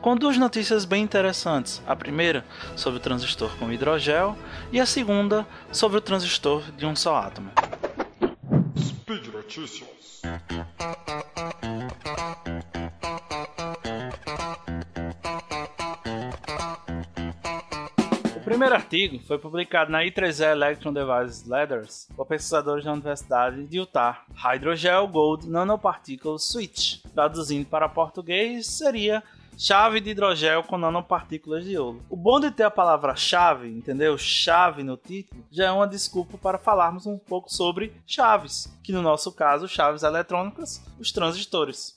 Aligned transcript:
Com 0.00 0.16
duas 0.16 0.36
notícias 0.36 0.84
bem 0.84 1.04
interessantes. 1.04 1.80
A 1.86 1.94
primeira 1.94 2.44
sobre 2.74 2.98
o 2.98 3.02
transistor 3.02 3.56
com 3.56 3.72
hidrogel 3.72 4.36
e 4.72 4.80
a 4.80 4.86
segunda 4.86 5.46
sobre 5.70 5.98
o 5.98 6.00
transistor 6.00 6.62
de 6.76 6.84
um 6.84 6.96
só 6.96 7.16
átomo. 7.16 7.52
Speed 8.76 9.28
Notícias. 9.28 10.22
Primeiro 18.54 18.76
artigo 18.76 19.18
foi 19.26 19.36
publicado 19.36 19.90
na 19.90 20.04
I3E 20.04 20.52
Electron 20.52 20.92
Devices 20.92 21.44
Letters 21.44 22.08
por 22.14 22.24
pesquisadores 22.24 22.84
da 22.84 22.92
Universidade 22.92 23.66
de 23.66 23.78
Utah. 23.78 24.24
Hydrogel 24.32 25.08
Gold 25.08 25.50
Nanoparticle 25.50 26.38
Switch. 26.38 27.02
Traduzindo 27.12 27.66
para 27.66 27.88
português, 27.88 28.68
seria 28.68 29.24
chave 29.58 30.00
de 30.00 30.10
hidrogel 30.10 30.62
com 30.62 30.78
nanopartículas 30.78 31.64
de 31.64 31.76
ouro. 31.76 32.00
O 32.08 32.14
bom 32.16 32.38
de 32.38 32.52
ter 32.52 32.62
a 32.62 32.70
palavra 32.70 33.16
chave, 33.16 33.68
entendeu? 33.68 34.16
Chave 34.16 34.84
no 34.84 34.96
título, 34.96 35.44
já 35.50 35.66
é 35.66 35.72
uma 35.72 35.88
desculpa 35.88 36.38
para 36.38 36.56
falarmos 36.56 37.06
um 37.06 37.18
pouco 37.18 37.52
sobre 37.52 37.92
chaves, 38.06 38.72
que 38.84 38.92
no 38.92 39.02
nosso 39.02 39.32
caso, 39.32 39.66
chaves 39.66 40.04
eletrônicas, 40.04 40.80
os 41.00 41.10
transistores. 41.10 41.92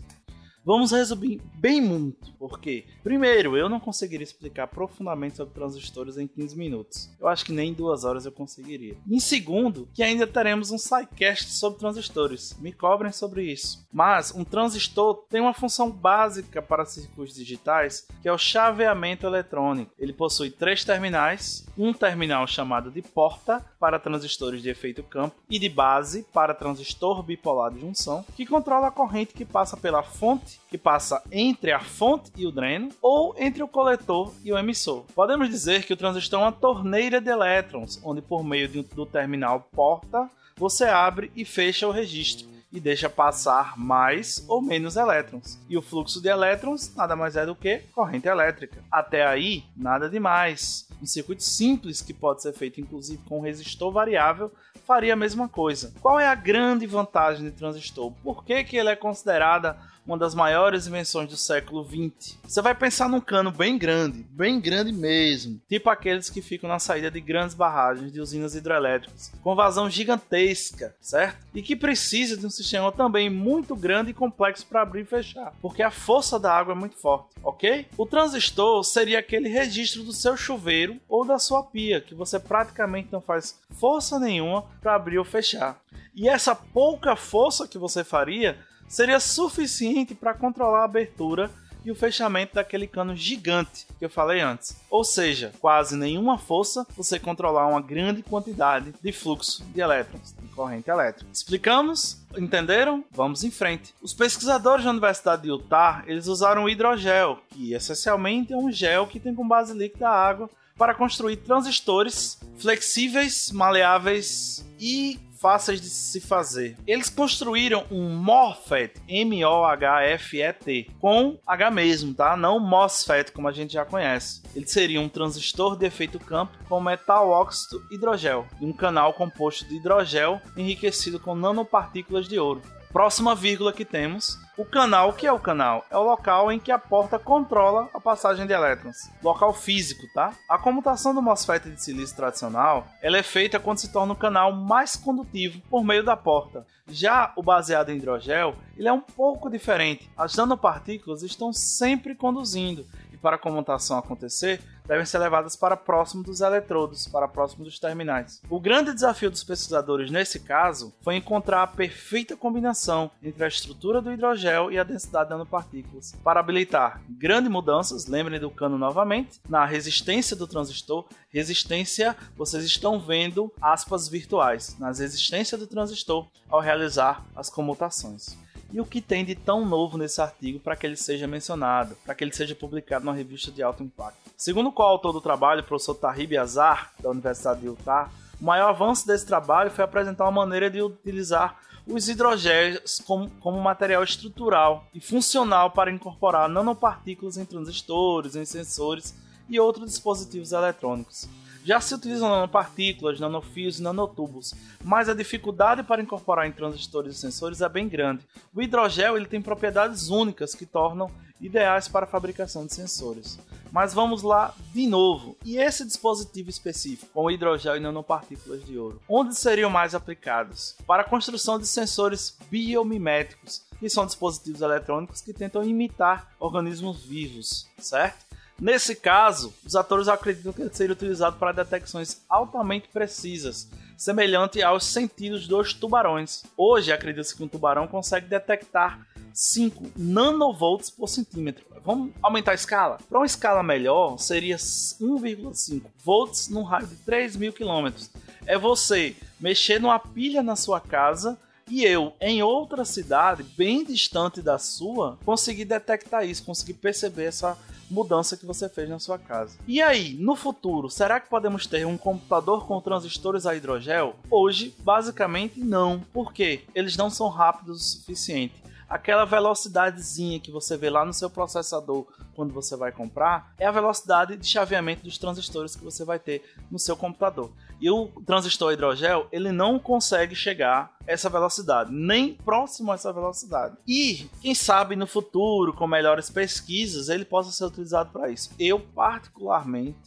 Vamos 0.68 0.92
resumir 0.92 1.42
bem 1.56 1.80
muito, 1.80 2.34
porque, 2.34 2.84
primeiro, 3.02 3.56
eu 3.56 3.70
não 3.70 3.80
conseguiria 3.80 4.26
explicar 4.26 4.68
profundamente 4.68 5.38
sobre 5.38 5.54
transistores 5.54 6.18
em 6.18 6.28
15 6.28 6.58
minutos. 6.58 7.10
Eu 7.22 7.30
acho 7.30 7.46
que 7.46 7.54
nem 7.54 7.70
em 7.70 7.74
duas 7.74 8.04
horas 8.04 8.26
eu 8.26 8.34
conseguiria. 8.34 8.98
Em 9.10 9.18
segundo, 9.18 9.88
que 9.94 10.04
ainda 10.04 10.28
teremos 10.28 10.70
um 10.70 10.78
sidecast 10.78 11.54
sobre 11.54 11.80
transistores. 11.80 12.54
Me 12.60 12.74
cobrem 12.74 13.14
sobre 13.14 13.50
isso. 13.50 13.88
Mas 13.94 14.36
um 14.36 14.44
transistor 14.44 15.26
tem 15.30 15.40
uma 15.40 15.54
função 15.54 15.90
básica 15.90 16.62
para 16.62 16.84
circuitos 16.84 17.34
digitais, 17.34 18.06
que 18.22 18.28
é 18.28 18.34
o 18.34 18.38
chaveamento 18.38 19.26
eletrônico. 19.26 19.94
Ele 19.98 20.12
possui 20.12 20.52
três 20.52 20.84
terminais, 20.84 21.66
um 21.78 21.94
terminal 21.94 22.46
chamado 22.46 22.92
de 22.92 23.02
porta 23.02 23.66
para 23.80 24.00
transistores 24.00 24.62
de 24.62 24.70
efeito 24.70 25.04
campo 25.04 25.36
e 25.50 25.60
de 25.60 25.70
base 25.70 26.26
para 26.34 26.54
transistor 26.54 27.24
bipolar 27.24 27.72
de 27.72 27.82
junção, 27.82 28.26
que 28.36 28.46
controla 28.46 28.88
a 28.88 28.92
corrente 28.92 29.34
que 29.34 29.46
passa 29.46 29.78
pela 29.78 30.04
fonte 30.04 30.60
que 30.70 30.78
passa 30.78 31.24
entre 31.32 31.72
a 31.72 31.80
fonte 31.80 32.32
e 32.36 32.46
o 32.46 32.52
dreno 32.52 32.90
ou 33.02 33.36
entre 33.38 33.64
o 33.64 33.68
coletor 33.68 34.34
e 34.44 34.52
o 34.52 34.58
emissor. 34.58 35.06
Podemos 35.16 35.50
dizer 35.50 35.86
que 35.86 35.94
o 35.94 35.98
transistor 35.98 36.40
é 36.40 36.44
uma 36.44 36.52
torneira 36.52 37.22
de 37.22 37.30
elétrons, 37.30 38.02
onde 38.04 38.22
por 38.22 38.44
meio 38.44 38.68
do 38.84 39.06
terminal 39.06 39.68
porta 39.72 40.30
você 40.58 40.86
abre 40.86 41.32
e 41.36 41.46
fecha 41.46 41.88
o 41.88 41.92
registro 41.92 42.57
e 42.78 42.80
deixa 42.80 43.10
passar 43.10 43.78
mais 43.78 44.46
ou 44.48 44.62
menos 44.62 44.96
elétrons. 44.96 45.60
E 45.68 45.78
o 45.78 45.82
fluxo 45.82 46.22
de 46.22 46.30
elétrons 46.30 46.94
nada 46.96 47.16
mais 47.16 47.36
é 47.36 47.46
do 47.46 47.56
que 47.56 47.80
corrente 47.94 48.28
elétrica. 48.28 48.84
Até 48.92 49.26
aí, 49.26 49.64
nada 49.76 50.10
demais. 50.10 50.88
Um 51.02 51.06
circuito 51.06 51.44
simples 51.44 52.02
que 52.02 52.14
pode 52.14 52.42
ser 52.42 52.54
feito 52.54 52.80
inclusive 52.80 53.22
com 53.28 53.40
um 53.40 53.44
resistor 53.44 53.92
variável 53.92 54.52
faria 54.86 55.14
a 55.14 55.18
mesma 55.18 55.50
coisa. 55.50 55.94
Qual 56.00 56.20
é 56.20 56.28
a 56.28 56.36
grande 56.36 56.86
vantagem 56.86 57.44
de 57.44 57.52
transistor? 57.52 58.12
Por 58.24 58.46
que, 58.46 58.64
que 58.64 58.78
ele 58.78 58.90
é 58.90 58.96
considerada 58.96 59.78
uma 60.08 60.18
das 60.18 60.34
maiores 60.34 60.88
invenções 60.88 61.30
do 61.30 61.36
século 61.36 61.84
20. 61.84 62.40
Você 62.48 62.62
vai 62.62 62.74
pensar 62.74 63.10
num 63.10 63.20
cano 63.20 63.52
bem 63.52 63.78
grande, 63.78 64.26
bem 64.32 64.60
grande 64.60 64.94
mesmo, 64.94 65.60
tipo 65.68 65.90
aqueles 65.90 66.30
que 66.30 66.42
ficam 66.42 66.70
na 66.70 66.80
saída 66.80 67.12
de 67.12 67.20
grandes 67.20 67.54
barragens 67.54 68.12
de 68.12 68.22
usinas 68.22 68.56
hidrelétricas, 68.56 69.34
com 69.44 69.54
vazão 69.54 69.90
gigantesca, 69.90 70.96
certo? 71.02 71.46
E 71.54 71.62
que 71.62 71.76
precisa 71.76 72.38
de 72.38 72.46
um 72.46 72.50
sistema 72.50 72.67
também 72.92 73.30
muito 73.30 73.76
grande 73.76 74.12
e 74.12 74.14
complexo 74.14 74.66
para 74.66 74.82
abrir 74.82 75.02
e 75.02 75.06
fechar, 75.06 75.54
porque 75.62 75.82
a 75.82 75.92
força 75.92 76.40
da 76.40 76.54
água 76.54 76.74
é 76.74 76.76
muito 76.76 76.98
forte, 76.98 77.30
ok? 77.44 77.88
O 77.98 78.06
transistor 78.06 78.84
seria 78.84 79.20
aquele 79.20 79.50
registro 79.50 80.04
do 80.04 80.14
seu 80.14 80.36
chuveiro 80.36 81.00
ou 81.08 81.26
da 81.26 81.40
sua 81.40 81.64
pia, 81.64 82.02
que 82.02 82.16
você 82.16 82.40
praticamente 82.40 83.10
não 83.12 83.22
faz 83.22 83.60
força 83.80 84.20
nenhuma 84.20 84.64
para 84.82 84.96
abrir 84.96 85.18
ou 85.18 85.26
fechar. 85.26 85.80
E 86.16 86.28
essa 86.28 86.56
pouca 86.56 87.16
força 87.16 87.68
que 87.68 87.78
você 87.78 88.04
faria 88.04 88.58
seria 88.88 89.20
suficiente 89.20 90.16
para 90.16 90.34
controlar 90.34 90.82
a 90.82 90.86
abertura 90.86 91.52
e 91.88 91.92
o 91.92 91.96
fechamento 91.96 92.56
daquele 92.56 92.86
cano 92.86 93.16
gigante 93.16 93.88
que 93.98 94.04
eu 94.04 94.10
falei 94.10 94.42
antes. 94.42 94.76
Ou 94.90 95.06
seja, 95.06 95.54
quase 95.60 95.96
nenhuma 95.96 96.38
força 96.38 96.86
você 96.98 97.18
controlar 97.18 97.66
uma 97.68 97.80
grande 97.80 98.22
quantidade 98.22 98.94
de 99.02 99.12
fluxo 99.14 99.64
de 99.66 99.80
elétrons, 99.80 100.36
corrente 100.58 100.90
elétrica. 100.90 101.30
Explicamos? 101.32 102.18
Entenderam? 102.36 103.06
Vamos 103.12 103.44
em 103.44 103.52
frente. 103.52 103.94
Os 104.02 104.14
pesquisadores 104.14 104.84
da 104.84 104.90
Universidade 104.90 105.44
de 105.44 105.50
Utah, 105.50 106.04
eles 106.08 106.26
usaram 106.26 106.64
o 106.64 106.70
hidrogel, 106.70 107.40
que 107.50 107.74
essencialmente 107.74 108.52
é 108.52 108.58
um 108.58 108.72
gel 108.72 109.06
que 109.06 109.20
tem 109.20 109.36
como 109.36 109.48
base 109.48 109.78
líquida 109.78 110.10
água 110.10 110.50
para 110.76 110.96
construir 110.96 111.38
transistores 111.38 112.40
flexíveis, 112.58 113.52
maleáveis 113.52 114.66
e 114.80 115.20
fáceis 115.40 115.80
de 115.80 115.90
se 115.90 116.20
fazer. 116.20 116.76
Eles 116.86 117.10
construíram 117.10 117.86
um 117.92 118.10
MOHFET, 118.10 119.02
M-O-H-F-E-T, 119.08 120.92
com 121.00 121.40
H 121.46 121.72
mesmo, 121.72 122.14
tá? 122.14 122.36
Não 122.36 122.60
MOSFET, 122.60 123.32
como 123.32 123.48
a 123.48 123.52
gente 123.52 123.74
já 123.74 123.86
conhece. 123.86 124.42
Ele 124.56 124.68
seria 124.68 125.02
um 125.02 125.10
transistor 125.10 125.78
de 125.78 125.86
efeito 125.86 126.20
campo 126.20 126.58
com 126.68 126.80
metal 126.82 127.30
óxido 127.30 127.84
hidrogel 127.92 128.48
e 128.60 128.66
um 128.66 128.74
canal 128.74 129.14
composto 129.14 129.66
de 129.68 129.76
hidrogel 129.76 130.42
enriquecido 130.56 131.20
com 131.20 131.36
nanopartículas 131.36 132.28
de 132.28 132.40
ouro. 132.40 132.62
Próxima 132.92 133.36
vírgula 133.36 133.74
que 133.74 133.86
temos 133.86 134.40
o 134.58 134.66
canal, 134.66 135.10
o 135.10 135.14
que 135.14 135.28
é 135.28 135.32
o 135.32 135.40
canal? 135.40 135.86
É 135.92 135.96
o 135.96 136.04
local 136.04 136.52
em 136.52 136.60
que 136.60 136.72
a 136.72 136.80
porta 136.80 137.20
controla 137.20 137.88
a 137.94 138.00
passagem 138.00 138.48
de 138.48 138.54
elétrons. 138.54 139.08
Local 139.22 139.54
físico, 139.54 140.08
tá? 140.16 140.34
A 140.50 140.58
comutação 140.58 141.14
do 141.14 141.22
MOSFET 141.22 141.70
de 141.70 141.82
silício 141.82 142.16
tradicional, 142.16 142.88
ela 143.00 143.20
é 143.20 143.24
feita 143.24 143.60
quando 143.60 143.78
se 143.78 143.94
torna 143.94 144.14
o 144.14 144.18
canal 144.18 144.52
mais 144.52 144.96
condutivo 144.96 145.62
por 145.70 145.84
meio 145.84 146.04
da 146.04 146.18
porta. 146.18 146.66
Já 146.90 147.34
o 147.36 147.44
baseado 147.44 147.90
em 147.90 147.98
hidrogel, 147.98 148.56
ele 148.76 148.88
é 148.88 148.94
um 148.94 149.02
pouco 149.02 149.48
diferente. 149.48 150.10
As 150.18 150.36
nanopartículas 150.36 151.22
estão 151.22 151.54
sempre 151.54 152.16
conduzindo 152.16 152.84
para 153.28 153.36
a 153.36 153.40
comutação 153.40 153.98
acontecer, 153.98 154.62
devem 154.86 155.06
ser 155.06 155.18
levadas 155.18 155.54
para 155.54 155.76
próximo 155.76 156.24
dos 156.24 156.40
eletrodos, 156.40 157.10
para 157.10 157.28
próximo 157.28 157.66
dos 157.66 157.78
terminais. 157.78 158.42
O 158.50 158.58
grande 158.58 158.94
desafio 158.94 159.30
dos 159.30 159.44
pesquisadores 159.44 160.10
nesse 160.10 160.40
caso 160.40 160.94
foi 161.02 161.18
encontrar 161.18 161.64
a 161.64 161.68
perfeita 161.68 162.38
combinação 162.38 163.12
entre 163.22 163.44
a 163.44 163.50
estrutura 163.50 164.02
do 164.02 164.14
hidrogel 164.14 164.72
e 164.72 164.80
a 164.80 164.84
densidade 164.86 165.26
de 165.26 165.32
nanopartículas 165.32 166.16
para 166.24 166.40
habilitar 166.40 167.02
grandes 167.10 167.52
mudanças, 167.52 168.08
lembrem 168.08 168.40
do 168.40 168.50
cano 168.50 168.78
novamente, 168.78 169.42
na 169.50 169.66
resistência 169.66 170.34
do 170.34 170.48
transistor. 170.48 171.06
Resistência, 171.30 172.16
vocês 172.38 172.64
estão 172.64 172.98
vendo 172.98 173.52
aspas 173.60 174.08
virtuais, 174.08 174.78
nas 174.80 175.00
resistências 175.00 175.60
do 175.60 175.68
transistor 175.68 176.26
ao 176.50 176.62
realizar 176.62 177.26
as 177.36 177.50
comutações 177.50 178.38
e 178.72 178.82
o 178.82 178.86
que 178.86 179.02
tem 179.02 179.24
de 179.24 179.36
tão 179.36 179.66
novo 179.66 179.98
nesse 179.98 180.22
artigo 180.22 180.60
para 180.60 180.76
que 180.76 180.86
ele 180.86 180.96
seja 180.96 181.28
mencionado, 181.28 181.96
para 182.06 182.14
que 182.14 182.24
ele 182.24 182.36
seja 182.36 182.56
publicado 182.56 183.06
numa 183.06 183.16
revista 183.16 183.52
de 183.52 183.64
alto 183.64 183.84
impacto. 183.84 184.18
Segundo 184.36 184.70
o 184.70 184.72
coautor 184.72 185.14
do 185.14 185.22
trabalho, 185.22 185.62
o 185.62 185.64
professor 185.64 185.96
Tahib 185.96 186.38
Azar, 186.38 186.92
da 187.00 187.10
Universidade 187.10 187.62
de 187.62 187.68
Utah, 187.68 188.10
o 188.40 188.46
maior 188.46 188.70
avanço 188.70 189.08
desse 189.08 189.26
trabalho 189.26 189.72
foi 189.72 189.84
apresentar 189.84 190.26
uma 190.26 190.46
maneira 190.46 190.70
de 190.70 190.82
utilizar 190.82 191.60
os 191.88 192.10
hidrogénios 192.10 193.02
como, 193.06 193.30
como 193.40 193.62
material 193.62 194.04
estrutural 194.04 194.86
e 194.94 195.00
funcional 195.00 195.72
para 195.72 195.92
incorporar 195.92 196.50
nanopartículas 196.50 197.38
em 197.38 197.46
transistores, 197.46 198.36
em 198.36 198.46
sensores 198.46 199.16
e 199.50 199.60
outros 199.60 199.90
dispositivos 199.90 200.52
eletrônicos. 200.52 201.28
Já 201.68 201.82
se 201.82 201.94
utilizam 201.94 202.30
nanopartículas, 202.30 203.20
nanofios 203.20 203.78
e 203.78 203.84
nanotubos, 203.84 204.54
mas 204.86 205.10
a 205.10 205.14
dificuldade 205.14 205.84
para 205.84 206.02
incorporar 206.02 206.48
em 206.48 206.52
transistores 206.54 207.14
e 207.14 207.20
sensores 207.20 207.60
é 207.60 207.68
bem 207.68 207.90
grande. 207.90 208.26
O 208.56 208.62
hidrogel 208.62 209.18
ele 209.18 209.26
tem 209.26 209.42
propriedades 209.42 210.08
únicas 210.08 210.56
que 210.56 210.66
tornam 210.66 211.12
ideais 211.42 211.90
para 211.90 212.06
a 212.06 212.10
fabricação 212.10 212.66
de 212.66 212.74
sensores. 212.74 213.38
Mas 213.70 213.94
vamos 213.94 214.24
lá 214.24 214.56
de 214.74 214.88
novo. 214.88 215.36
E 215.44 215.58
esse 215.58 215.84
dispositivo 215.84 216.50
específico, 216.50 217.12
com 217.14 217.30
hidrogel 217.30 217.76
e 217.76 217.82
nanopartículas 217.82 218.64
de 218.64 218.78
ouro, 218.78 219.02
onde 219.10 219.36
seriam 219.36 219.70
mais 219.70 219.94
aplicados? 219.94 220.74
Para 220.88 221.02
a 221.02 221.06
construção 221.06 221.60
de 221.60 221.68
sensores 221.68 222.38
biomiméticos, 222.50 223.62
que 223.78 223.90
são 223.90 224.06
dispositivos 224.06 224.62
eletrônicos 224.62 225.20
que 225.20 225.34
tentam 225.34 225.66
imitar 225.66 226.32
organismos 226.40 227.04
vivos, 227.04 227.68
certo? 227.78 228.27
Nesse 228.60 228.96
caso, 228.96 229.54
os 229.64 229.76
atores 229.76 230.08
acreditam 230.08 230.52
que 230.52 230.62
ele 230.62 230.74
seria 230.74 230.94
utilizado 230.94 231.38
para 231.38 231.52
detecções 231.52 232.22
altamente 232.28 232.88
precisas, 232.88 233.70
semelhante 233.96 234.64
aos 234.64 234.84
sentidos 234.84 235.48
dos 235.48 235.74
tubarões. 235.74 236.44
Hoje, 236.58 236.92
acredita-se 236.92 237.36
que 237.36 237.44
um 237.44 237.48
tubarão 237.48 237.88
consegue 237.88 238.28
detectar 238.28 239.08
5 239.32 239.92
nanovolts 239.96 240.90
por 240.90 241.08
centímetro. 241.08 241.64
Vamos 241.86 242.12
aumentar 242.22 242.54
a 242.54 242.56
escala? 242.56 242.98
Para 243.08 243.20
uma 243.20 243.26
escala 243.28 243.62
melhor, 243.62 244.18
seria 244.18 244.58
1,5 244.58 245.84
volts 246.04 246.50
num 246.50 246.64
raio 246.64 246.88
de 246.88 246.96
3 246.96 247.36
mil 247.36 247.54
quilômetros. 247.54 248.10
É 248.48 248.58
você 248.58 249.16
mexer 249.40 249.80
numa 249.80 250.00
pilha 250.00 250.42
na 250.42 250.56
sua 250.56 250.82
casa 250.82 251.38
e 251.70 251.84
eu, 251.84 252.14
em 252.22 252.42
outra 252.42 252.86
cidade, 252.86 253.44
bem 253.44 253.84
distante 253.84 254.42
da 254.42 254.58
sua, 254.58 255.18
conseguir 255.26 255.66
detectar 255.66 256.26
isso, 256.26 256.44
conseguir 256.44 256.76
perceber 256.76 257.26
essa 257.26 257.58
mudança 257.90 258.36
que 258.36 258.46
você 258.46 258.68
fez 258.68 258.90
na 258.90 259.00
sua 259.00 259.18
casa. 259.18 259.58
E 259.68 259.82
aí, 259.82 260.14
no 260.14 260.36
futuro, 260.36 260.90
será 260.90 261.20
que 261.20 261.30
podemos 261.30 261.66
ter 261.66 261.86
um 261.86 261.98
computador 261.98 262.66
com 262.66 262.82
transistores 262.82 263.46
a 263.46 263.56
hidrogel? 263.56 264.16
Hoje, 264.30 264.76
basicamente 264.80 265.60
não. 265.60 266.02
Por 266.14 266.34
quê? 266.34 266.64
Eles 266.76 266.98
não 266.98 267.10
são 267.10 267.30
rápidos 267.30 267.82
o 267.82 267.98
suficiente 267.98 268.68
aquela 268.90 269.26
velocidadezinha 269.26 270.40
que 270.40 270.52
você 270.52 270.78
vê 270.78 270.90
lá 270.90 271.04
no 271.06 271.14
seu 271.14 271.30
processador 271.30 272.06
quando 272.36 272.54
você 272.54 272.76
vai 272.76 272.92
comprar, 272.92 273.54
é 273.58 273.66
a 273.66 273.72
velocidade 273.72 274.38
de 274.38 274.48
chaveamento 274.48 275.04
dos 275.04 275.18
transistores 275.18 275.76
que 275.76 275.84
você 275.84 276.06
vai 276.06 276.20
ter 276.20 276.44
no 276.70 276.78
seu 276.78 276.96
computador. 276.96 277.52
E 277.82 277.90
o 277.90 278.08
transistor 278.26 278.74
hidrogel, 278.74 279.28
ele 279.32 279.52
não 279.52 279.80
consegue 279.80 280.36
chegar 280.36 280.96
a 281.08 281.12
essa 281.12 281.30
velocidade, 281.30 281.92
nem 281.92 282.34
próximo 282.34 282.92
a 282.92 282.96
essa 282.96 283.12
velocidade. 283.12 283.76
E, 283.88 284.30
quem 284.40 284.54
sabe 284.54 284.96
no 284.96 285.08
futuro, 285.08 285.74
com 285.74 285.88
melhores 285.88 286.30
pesquisas, 286.30 287.10
ele 287.10 287.26
possa 287.26 287.52
ser 287.52 287.66
utilizado 287.66 288.12
para 288.12 288.30
isso. 288.30 288.52
Eu, 288.60 288.80
particularmente, 288.80 289.98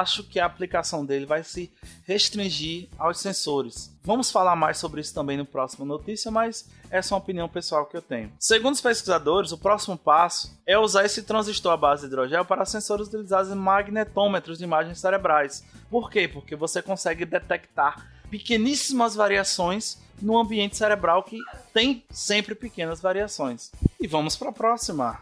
acho 0.00 0.24
que 0.24 0.40
a 0.40 0.46
aplicação 0.46 1.04
dele 1.04 1.26
vai 1.26 1.42
se 1.42 1.72
restringir 2.04 2.88
aos 2.98 3.18
sensores. 3.18 3.92
Vamos 4.04 4.30
falar 4.30 4.56
mais 4.56 4.78
sobre 4.78 5.00
isso 5.00 5.14
também 5.14 5.36
no 5.36 5.46
próximo 5.46 5.84
notícia, 5.84 6.30
mas 6.30 6.68
essa 6.90 7.12
é 7.12 7.14
uma 7.14 7.22
opinião 7.22 7.48
pessoal 7.48 7.86
que 7.86 7.96
eu 7.96 8.02
tenho. 8.02 8.32
Segundo 8.38 8.74
os 8.74 8.80
pesquisadores, 8.80 9.52
o 9.52 9.58
próximo 9.58 9.96
passo 9.96 10.58
é 10.66 10.78
usar 10.78 11.04
esse 11.04 11.22
transistor 11.22 11.72
à 11.72 11.76
base 11.76 12.02
de 12.02 12.08
hidrogel 12.08 12.44
para 12.44 12.64
sensores 12.64 13.06
utilizados 13.08 13.50
em 13.50 13.54
magnetômetros 13.54 14.58
de 14.58 14.64
imagens 14.64 14.98
cerebrais. 14.98 15.64
Por 15.90 16.10
quê? 16.10 16.26
Porque 16.26 16.56
você 16.56 16.82
consegue 16.82 17.24
detectar 17.24 18.10
pequeníssimas 18.30 19.14
variações 19.14 19.98
no 20.20 20.38
ambiente 20.38 20.76
cerebral 20.76 21.22
que 21.22 21.38
tem 21.72 22.04
sempre 22.10 22.54
pequenas 22.54 23.00
variações. 23.00 23.70
E 24.00 24.06
vamos 24.06 24.36
para 24.36 24.48
a 24.48 24.52
próxima. 24.52 25.20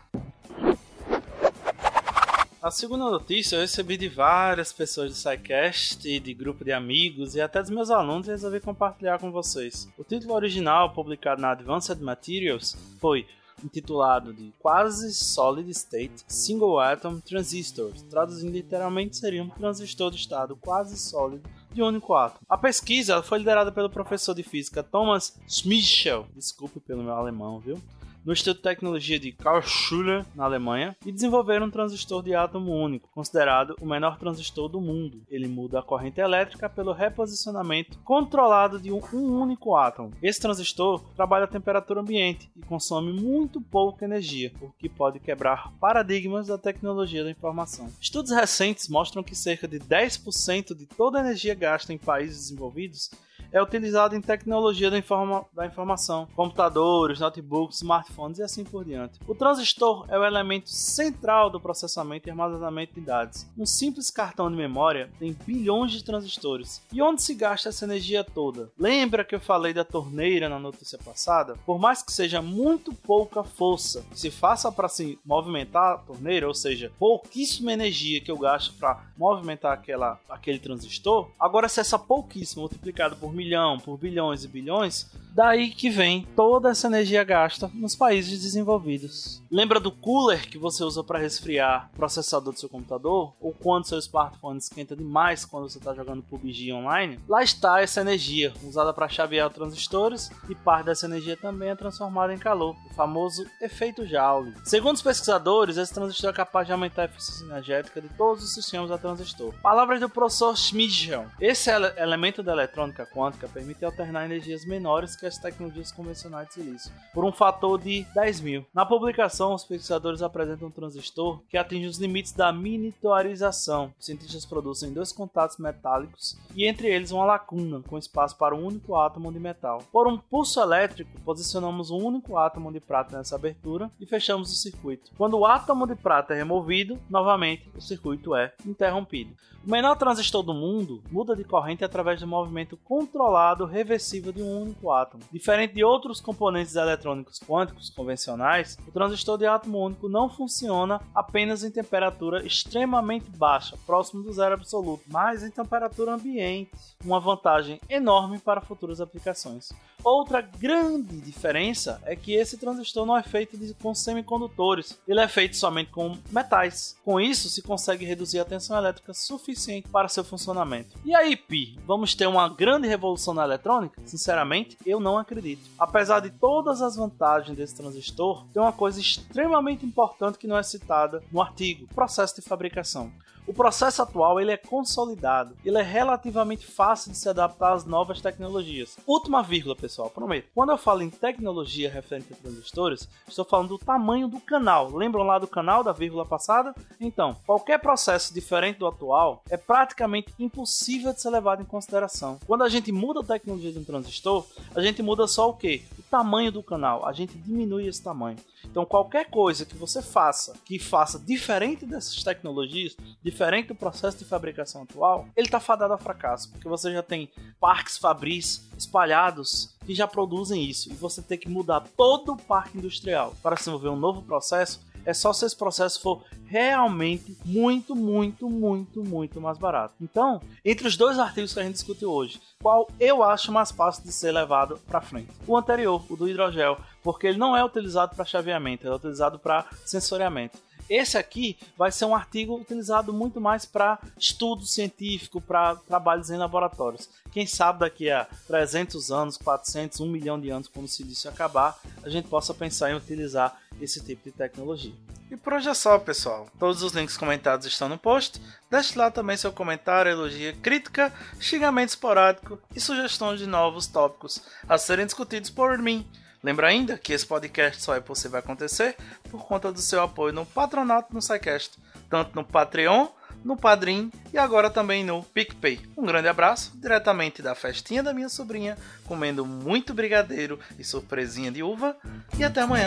A 2.62 2.70
segunda 2.70 3.06
notícia 3.10 3.56
eu 3.56 3.62
recebi 3.62 3.96
de 3.96 4.06
várias 4.06 4.70
pessoas 4.70 5.10
do 5.10 5.16
SciCast, 5.16 6.06
e 6.06 6.20
de 6.20 6.34
grupo 6.34 6.62
de 6.62 6.72
amigos 6.72 7.34
e 7.34 7.40
até 7.40 7.62
dos 7.62 7.70
meus 7.70 7.90
alunos 7.90 8.28
e 8.28 8.32
resolvi 8.32 8.60
compartilhar 8.60 9.18
com 9.18 9.32
vocês. 9.32 9.88
O 9.96 10.04
título 10.04 10.34
original, 10.34 10.92
publicado 10.92 11.40
na 11.40 11.52
Advanced 11.52 11.98
Materials, 12.02 12.76
foi 13.00 13.26
intitulado 13.64 14.34
de 14.34 14.52
Quasi 14.58 15.14
Solid 15.14 15.70
State 15.70 16.22
Single 16.28 16.78
Atom 16.78 17.18
Transistors. 17.20 18.02
Traduzindo 18.02 18.52
literalmente 18.52 19.16
seria 19.16 19.42
um 19.42 19.48
transistor 19.48 20.10
de 20.10 20.18
estado 20.18 20.54
quase 20.54 20.98
sólido 20.98 21.48
de 21.72 21.80
único 21.80 22.12
átomo. 22.12 22.44
A 22.46 22.58
pesquisa 22.58 23.22
foi 23.22 23.38
liderada 23.38 23.72
pelo 23.72 23.88
professor 23.88 24.34
de 24.34 24.42
física 24.42 24.82
Thomas 24.82 25.34
Schmichel, 25.48 26.26
desculpe 26.36 26.78
pelo 26.78 27.02
meu 27.02 27.14
alemão, 27.14 27.58
viu? 27.58 27.80
No 28.24 28.32
Instituto 28.32 28.58
de 28.58 28.62
Tecnologia 28.62 29.18
de 29.18 29.32
Karlsruhe, 29.32 30.24
na 30.34 30.44
Alemanha, 30.44 30.96
e 31.04 31.12
desenvolveram 31.12 31.66
um 31.66 31.70
transistor 31.70 32.22
de 32.22 32.34
átomo 32.34 32.72
único, 32.72 33.08
considerado 33.12 33.76
o 33.80 33.86
menor 33.86 34.18
transistor 34.18 34.68
do 34.68 34.80
mundo. 34.80 35.22
Ele 35.28 35.48
muda 35.48 35.80
a 35.80 35.82
corrente 35.82 36.20
elétrica 36.20 36.68
pelo 36.68 36.92
reposicionamento 36.92 37.98
controlado 38.04 38.80
de 38.80 38.92
um 38.92 39.00
único 39.12 39.74
átomo. 39.74 40.12
Esse 40.22 40.40
transistor 40.40 41.02
trabalha 41.14 41.44
a 41.44 41.48
temperatura 41.48 42.00
ambiente 42.00 42.50
e 42.56 42.60
consome 42.60 43.12
muito 43.12 43.60
pouca 43.60 44.04
energia, 44.04 44.52
o 44.60 44.70
que 44.70 44.88
pode 44.88 45.18
quebrar 45.18 45.72
paradigmas 45.80 46.46
da 46.46 46.58
tecnologia 46.58 47.24
da 47.24 47.30
informação. 47.30 47.90
Estudos 48.00 48.30
recentes 48.30 48.88
mostram 48.88 49.22
que 49.22 49.34
cerca 49.34 49.66
de 49.66 49.78
10% 49.78 50.74
de 50.74 50.86
toda 50.86 51.18
a 51.18 51.22
energia 51.22 51.54
gasta 51.54 51.92
em 51.92 51.98
países 51.98 52.38
desenvolvidos 52.38 53.10
é 53.52 53.62
utilizado 53.62 54.14
em 54.14 54.20
tecnologia 54.20 54.90
da, 54.90 54.98
informa 54.98 55.44
da 55.52 55.66
informação, 55.66 56.28
computadores, 56.34 57.20
notebooks, 57.20 57.78
smartphones 57.78 58.38
e 58.38 58.42
assim 58.42 58.64
por 58.64 58.84
diante. 58.84 59.18
O 59.26 59.34
transistor 59.34 60.06
é 60.08 60.18
o 60.18 60.24
elemento 60.24 60.70
central 60.70 61.50
do 61.50 61.60
processamento 61.60 62.28
e 62.28 62.30
armazenamento 62.30 62.94
de 62.94 63.00
dados. 63.00 63.46
Um 63.56 63.66
simples 63.66 64.10
cartão 64.10 64.50
de 64.50 64.56
memória 64.56 65.10
tem 65.18 65.36
bilhões 65.46 65.92
de 65.92 66.04
transistores. 66.04 66.82
E 66.92 67.02
onde 67.02 67.22
se 67.22 67.34
gasta 67.34 67.68
essa 67.68 67.84
energia 67.84 68.24
toda? 68.24 68.70
Lembra 68.78 69.24
que 69.24 69.34
eu 69.34 69.40
falei 69.40 69.72
da 69.72 69.84
torneira 69.84 70.48
na 70.48 70.58
notícia 70.58 70.98
passada? 70.98 71.54
Por 71.66 71.78
mais 71.78 72.02
que 72.02 72.12
seja 72.12 72.42
muito 72.42 72.92
pouca 72.92 73.42
força 73.42 74.04
que 74.10 74.18
se 74.18 74.30
faça 74.30 74.70
para 74.70 74.88
se 74.88 75.18
movimentar 75.24 75.94
a 75.94 75.98
torneira, 75.98 76.46
ou 76.46 76.54
seja, 76.54 76.92
pouquíssima 76.98 77.72
energia 77.72 78.20
que 78.20 78.30
eu 78.30 78.38
gasto 78.38 78.74
para 78.78 79.04
movimentar 79.16 79.72
aquela, 79.72 80.18
aquele 80.28 80.58
transistor, 80.58 81.30
agora 81.38 81.68
se 81.68 81.80
essa 81.80 81.98
pouquíssima 81.98 82.62
multiplicada 82.62 83.16
por 83.16 83.32
milhão, 83.40 83.78
por 83.78 83.96
bilhões 83.96 84.44
e 84.44 84.48
bilhões, 84.48 85.10
daí 85.34 85.70
que 85.70 85.90
vem 85.90 86.26
toda 86.36 86.70
essa 86.70 86.86
energia 86.86 87.24
gasta 87.24 87.70
nos 87.74 87.94
países 87.94 88.42
desenvolvidos. 88.42 89.42
Lembra 89.50 89.80
do 89.80 89.90
cooler 89.90 90.48
que 90.48 90.58
você 90.58 90.84
usa 90.84 91.02
para 91.02 91.18
resfriar 91.18 91.90
o 91.92 91.96
processador 91.96 92.52
do 92.52 92.58
seu 92.58 92.68
computador? 92.68 93.34
Ou 93.40 93.52
quando 93.52 93.86
seu 93.86 93.98
smartphone 93.98 94.58
esquenta 94.58 94.94
demais 94.94 95.44
quando 95.44 95.68
você 95.68 95.78
está 95.78 95.94
jogando 95.94 96.22
PUBG 96.22 96.72
online? 96.72 97.18
Lá 97.28 97.42
está 97.42 97.80
essa 97.80 98.00
energia, 98.00 98.52
usada 98.62 98.92
para 98.92 99.08
chavear 99.08 99.50
transistores, 99.50 100.30
e 100.48 100.54
parte 100.54 100.86
dessa 100.86 101.06
energia 101.06 101.36
também 101.36 101.70
é 101.70 101.74
transformada 101.74 102.32
em 102.32 102.38
calor, 102.38 102.76
o 102.90 102.94
famoso 102.94 103.44
efeito 103.60 104.06
Joule. 104.06 104.54
Segundo 104.64 104.96
os 104.96 105.02
pesquisadores, 105.02 105.76
esse 105.76 105.92
transistor 105.92 106.30
é 106.30 106.34
capaz 106.34 106.66
de 106.66 106.72
aumentar 106.72 107.02
a 107.02 107.04
eficiência 107.06 107.44
energética 107.44 108.00
de 108.00 108.08
todos 108.10 108.44
os 108.44 108.54
sistemas 108.54 108.90
a 108.90 108.98
transistor. 108.98 109.52
Palavras 109.62 110.00
do 110.00 110.08
professor 110.08 110.56
Schmidtchen. 110.56 111.26
Esse 111.40 111.70
elemento 111.70 112.42
da 112.42 112.52
eletrônica 112.52 113.06
quântica 113.06 113.48
permite 113.48 113.84
alternar 113.84 114.24
energias 114.24 114.64
menores 114.64 115.16
que 115.20 115.26
as 115.26 115.38
tecnologias 115.38 115.92
convencionais 115.92 116.48
de 116.48 116.54
silício, 116.54 116.92
por 117.12 117.24
um 117.24 117.30
fator 117.30 117.78
de 117.78 118.04
10 118.14 118.40
mil. 118.40 118.66
Na 118.74 118.86
publicação, 118.86 119.54
os 119.54 119.64
pesquisadores 119.64 120.22
apresentam 120.22 120.68
um 120.68 120.70
transistor 120.70 121.40
que 121.48 121.58
atinge 121.58 121.86
os 121.86 121.98
limites 121.98 122.32
da 122.32 122.50
miniaturização. 122.52 123.92
Os 123.98 124.06
cientistas 124.06 124.46
produzem 124.46 124.92
dois 124.92 125.12
contatos 125.12 125.58
metálicos 125.58 126.38
e 126.56 126.66
entre 126.66 126.88
eles 126.88 127.12
uma 127.12 127.24
lacuna 127.24 127.82
com 127.86 127.98
espaço 127.98 128.36
para 128.36 128.54
um 128.54 128.64
único 128.64 128.96
átomo 128.96 129.30
de 129.30 129.38
metal. 129.38 129.82
Por 129.92 130.08
um 130.08 130.16
pulso 130.16 130.60
elétrico, 130.60 131.10
posicionamos 131.24 131.90
um 131.90 131.98
único 131.98 132.38
átomo 132.38 132.72
de 132.72 132.80
prata 132.80 133.18
nessa 133.18 133.36
abertura 133.36 133.90
e 134.00 134.06
fechamos 134.06 134.50
o 134.50 134.56
circuito. 134.56 135.10
Quando 135.18 135.38
o 135.38 135.44
átomo 135.44 135.86
de 135.86 135.94
prata 135.94 136.32
é 136.32 136.38
removido, 136.38 136.98
novamente 137.08 137.70
o 137.76 137.80
circuito 137.80 138.34
é 138.34 138.54
interrompido. 138.64 139.34
O 139.66 139.70
menor 139.70 139.94
transistor 139.96 140.42
do 140.42 140.54
mundo 140.54 141.02
muda 141.10 141.36
de 141.36 141.44
corrente 141.44 141.84
através 141.84 142.18
do 142.18 142.26
movimento 142.26 142.78
controlado 142.78 143.66
reversível 143.66 144.32
de 144.32 144.42
um 144.42 144.62
único 144.62 144.90
átomo. 144.90 145.09
Diferente 145.32 145.74
de 145.74 145.84
outros 145.84 146.20
componentes 146.20 146.76
eletrônicos 146.76 147.38
quânticos 147.40 147.90
convencionais, 147.90 148.78
o 148.86 148.90
transistor 148.90 149.38
de 149.38 149.46
átomo 149.46 149.84
único 149.84 150.08
não 150.08 150.28
funciona 150.28 151.00
apenas 151.14 151.64
em 151.64 151.70
temperatura 151.70 152.44
extremamente 152.46 153.30
baixa, 153.30 153.76
próximo 153.86 154.22
do 154.22 154.32
zero 154.32 154.54
absoluto, 154.54 155.04
mas 155.08 155.42
em 155.42 155.50
temperatura 155.50 156.14
ambiente, 156.14 156.70
uma 157.04 157.20
vantagem 157.20 157.80
enorme 157.88 158.38
para 158.38 158.60
futuras 158.60 159.00
aplicações. 159.00 159.70
Outra 160.02 160.40
grande 160.40 161.20
diferença 161.20 162.00
é 162.04 162.16
que 162.16 162.32
esse 162.32 162.56
transistor 162.56 163.04
não 163.04 163.16
é 163.16 163.22
feito 163.22 163.56
de, 163.58 163.74
com 163.74 163.94
semicondutores, 163.94 164.98
ele 165.06 165.20
é 165.20 165.28
feito 165.28 165.56
somente 165.56 165.90
com 165.90 166.16
metais. 166.30 166.96
Com 167.04 167.20
isso, 167.20 167.48
se 167.50 167.62
consegue 167.62 168.04
reduzir 168.04 168.38
a 168.38 168.44
tensão 168.44 168.76
elétrica 168.76 169.12
suficiente 169.12 169.88
para 169.88 170.08
seu 170.08 170.24
funcionamento. 170.24 170.96
E 171.04 171.14
aí, 171.14 171.36
Pi, 171.36 171.78
vamos 171.86 172.14
ter 172.14 172.26
uma 172.26 172.48
grande 172.48 172.88
revolução 172.88 173.34
na 173.34 173.44
eletrônica? 173.44 174.00
Sinceramente, 174.06 174.78
eu 174.86 174.99
não 175.00 175.18
acredito. 175.18 175.68
Apesar 175.78 176.20
de 176.20 176.30
todas 176.30 176.82
as 176.82 176.96
vantagens 176.96 177.56
desse 177.56 177.74
transistor, 177.74 178.44
tem 178.52 178.62
uma 178.62 178.72
coisa 178.72 179.00
extremamente 179.00 179.84
importante 179.84 180.38
que 180.38 180.46
não 180.46 180.58
é 180.58 180.62
citada 180.62 181.22
no 181.32 181.40
artigo: 181.40 181.86
processo 181.94 182.36
de 182.36 182.42
fabricação. 182.42 183.10
O 183.46 183.52
processo 183.52 184.02
atual 184.02 184.40
ele 184.40 184.52
é 184.52 184.56
consolidado, 184.56 185.56
ele 185.64 185.78
é 185.78 185.82
relativamente 185.82 186.66
fácil 186.66 187.10
de 187.10 187.18
se 187.18 187.28
adaptar 187.28 187.72
às 187.72 187.84
novas 187.84 188.20
tecnologias. 188.20 188.96
Última 189.06 189.42
vírgula, 189.42 189.74
pessoal, 189.74 190.08
prometo. 190.08 190.48
Quando 190.54 190.70
eu 190.70 190.78
falo 190.78 191.02
em 191.02 191.10
tecnologia 191.10 191.90
referente 191.90 192.32
a 192.32 192.36
transistores, 192.36 193.08
estou 193.26 193.44
falando 193.44 193.70
do 193.70 193.78
tamanho 193.78 194.28
do 194.28 194.40
canal. 194.40 194.90
Lembram 194.90 195.24
lá 195.24 195.38
do 195.38 195.48
canal 195.48 195.82
da 195.82 195.92
vírgula 195.92 196.24
passada? 196.24 196.74
Então, 197.00 197.36
qualquer 197.46 197.78
processo 197.78 198.32
diferente 198.32 198.78
do 198.78 198.86
atual 198.86 199.42
é 199.50 199.56
praticamente 199.56 200.32
impossível 200.38 201.12
de 201.12 201.20
ser 201.20 201.30
levado 201.30 201.62
em 201.62 201.66
consideração. 201.66 202.38
Quando 202.46 202.62
a 202.62 202.68
gente 202.68 202.92
muda 202.92 203.20
a 203.20 203.24
tecnologia 203.24 203.72
de 203.72 203.78
um 203.78 203.84
transistor, 203.84 204.46
a 204.74 204.80
gente 204.80 205.02
muda 205.02 205.26
só 205.26 205.48
o 205.48 205.54
que? 205.54 205.84
Tamanho 206.10 206.50
do 206.50 206.62
canal. 206.62 207.06
A 207.06 207.12
gente 207.12 207.38
diminui 207.38 207.86
esse 207.86 208.02
tamanho. 208.02 208.36
Então, 208.64 208.84
qualquer 208.84 209.30
coisa 209.30 209.64
que 209.64 209.76
você 209.76 210.02
faça 210.02 210.54
que 210.64 210.78
faça 210.78 211.18
diferente 211.18 211.86
dessas 211.86 212.22
tecnologias, 212.22 212.96
diferente 213.22 213.68
do 213.68 213.74
processo 213.74 214.18
de 214.18 214.24
fabricação 214.24 214.82
atual, 214.82 215.28
ele 215.36 215.46
está 215.46 215.60
fadado 215.60 215.94
a 215.94 215.98
fracasso, 215.98 216.50
porque 216.50 216.68
você 216.68 216.92
já 216.92 217.02
tem 217.02 217.30
parques 217.60 217.96
fabris 217.96 218.68
espalhados 218.76 219.76
que 219.86 219.94
já 219.94 220.06
produzem 220.06 220.64
isso 220.64 220.90
e 220.90 220.94
você 220.94 221.22
tem 221.22 221.38
que 221.38 221.48
mudar 221.48 221.84
todo 221.96 222.32
o 222.32 222.36
parque 222.36 222.78
industrial 222.78 223.34
para 223.42 223.56
desenvolver 223.56 223.88
um 223.88 223.96
novo 223.96 224.22
processo. 224.22 224.80
É 225.04 225.14
só 225.14 225.32
se 225.32 225.44
esse 225.44 225.56
processo 225.56 226.00
for 226.00 226.24
realmente 226.46 227.36
muito, 227.44 227.94
muito, 227.94 228.48
muito, 228.50 229.02
muito 229.04 229.40
mais 229.40 229.58
barato. 229.58 229.94
Então, 230.00 230.40
entre 230.64 230.86
os 230.86 230.96
dois 230.96 231.18
artigos 231.18 231.54
que 231.54 231.60
a 231.60 231.62
gente 231.62 231.74
discutiu 231.74 232.10
hoje, 232.10 232.40
qual 232.60 232.88
eu 232.98 233.22
acho 233.22 233.52
mais 233.52 233.70
fácil 233.70 234.02
de 234.02 234.12
ser 234.12 234.32
levado 234.32 234.78
para 234.86 235.00
frente? 235.00 235.30
O 235.46 235.56
anterior, 235.56 236.04
o 236.10 236.16
do 236.16 236.28
hidrogel, 236.28 236.78
porque 237.02 237.26
ele 237.26 237.38
não 237.38 237.56
é 237.56 237.64
utilizado 237.64 238.14
para 238.14 238.24
chaveamento, 238.24 238.84
ele 238.84 238.92
é 238.92 238.96
utilizado 238.96 239.38
para 239.38 239.66
sensoriamento. 239.84 240.58
Esse 240.90 241.16
aqui 241.16 241.56
vai 241.78 241.92
ser 241.92 242.04
um 242.04 242.16
artigo 242.16 242.56
utilizado 242.56 243.12
muito 243.12 243.40
mais 243.40 243.64
para 243.64 244.00
estudo 244.18 244.66
científico, 244.66 245.40
para 245.40 245.76
trabalhos 245.76 246.30
em 246.30 246.36
laboratórios. 246.36 247.08
Quem 247.30 247.46
sabe 247.46 247.78
daqui 247.78 248.10
a 248.10 248.26
300 248.48 249.12
anos, 249.12 249.36
400, 249.36 250.00
1 250.00 250.06
milhão 250.10 250.40
de 250.40 250.50
anos, 250.50 250.66
quando 250.66 250.88
se 250.88 251.04
isso 251.04 251.28
acabar, 251.28 251.78
a 252.02 252.08
gente 252.08 252.26
possa 252.26 252.52
pensar 252.52 252.90
em 252.90 252.96
utilizar 252.96 253.56
esse 253.80 254.00
tipo 254.00 254.24
de 254.24 254.32
tecnologia. 254.32 254.92
E 255.30 255.36
por 255.36 255.52
hoje 255.52 255.68
é 255.68 255.74
só, 255.74 255.98
pessoal. 255.98 256.48
Todos 256.58 256.82
os 256.82 256.92
links 256.92 257.16
comentados 257.16 257.66
estão 257.66 257.88
no 257.88 257.96
post. 257.96 258.40
Deixe 258.68 258.98
lá 258.98 259.10
também 259.10 259.36
seu 259.36 259.52
comentário, 259.52 260.10
elogia, 260.10 260.52
crítica, 260.60 261.12
xingamento 261.38 261.90
esporádico 261.90 262.58
e 262.74 262.80
sugestões 262.80 263.38
de 263.38 263.46
novos 263.46 263.86
tópicos 263.86 264.42
a 264.68 264.76
serem 264.76 265.06
discutidos 265.06 265.50
por 265.50 265.78
mim. 265.78 266.04
Lembra 266.42 266.68
ainda 266.68 266.98
que 266.98 267.12
esse 267.12 267.26
podcast 267.26 267.82
só 267.82 267.94
é 267.94 268.00
possível 268.00 268.38
acontecer 268.38 268.96
por 269.30 269.44
conta 269.44 269.70
do 269.70 269.80
seu 269.80 270.02
apoio 270.02 270.32
no 270.32 270.46
patronato 270.46 271.14
no 271.14 271.20
SciCast, 271.20 271.78
tanto 272.08 272.34
no 272.34 272.42
Patreon, 272.42 273.08
no 273.44 273.56
Padrim 273.56 274.10
e 274.32 274.38
agora 274.38 274.70
também 274.70 275.04
no 275.04 275.22
PicPay. 275.22 275.80
Um 275.96 276.06
grande 276.06 276.28
abraço, 276.28 276.72
diretamente 276.74 277.42
da 277.42 277.54
festinha 277.54 278.02
da 278.02 278.12
minha 278.12 278.28
sobrinha, 278.28 278.76
comendo 279.04 279.44
muito 279.44 279.94
brigadeiro 279.94 280.58
e 280.78 280.84
surpresinha 280.84 281.52
de 281.52 281.62
uva, 281.62 281.96
e 282.38 282.44
até 282.44 282.62
amanhã. 282.62 282.86